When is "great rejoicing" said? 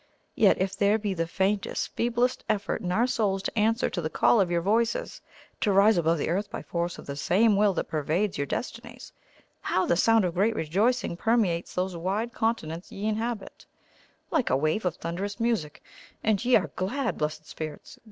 10.33-11.15